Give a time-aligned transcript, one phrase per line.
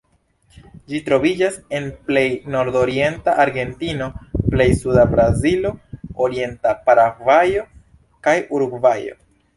[0.91, 2.23] Ĝi troviĝas en plej
[2.55, 4.07] nordorienta Argentino,
[4.55, 5.75] plej suda Brazilo,
[6.29, 7.67] orienta Paragvajo
[8.29, 9.19] kaj Urugvajo.